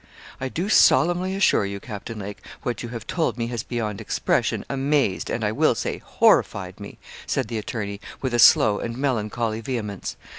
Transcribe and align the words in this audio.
'I 0.39 0.49
do 0.49 0.67
solemnly 0.67 1.35
assure 1.35 1.63
you, 1.63 1.79
Captain 1.79 2.17
Lake, 2.17 2.41
what 2.63 2.81
you 2.81 2.89
have 2.89 3.05
told 3.05 3.37
me 3.37 3.45
has 3.49 3.61
beyond 3.61 4.01
expression 4.01 4.65
amazed, 4.67 5.29
and 5.29 5.43
I 5.43 5.51
will 5.51 5.75
say, 5.75 5.99
horrified 5.99 6.79
me,' 6.79 6.97
said 7.27 7.49
the 7.49 7.59
attorney, 7.59 8.01
with 8.19 8.33
a 8.33 8.39
slow 8.39 8.79
and 8.79 8.97
melancholy 8.97 9.61
vehemence. 9.61 10.17